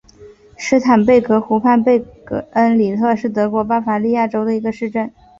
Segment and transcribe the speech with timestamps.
[0.57, 2.03] 施坦贝格湖畔贝
[2.53, 5.13] 恩里特是德国巴伐利亚州的一个市镇。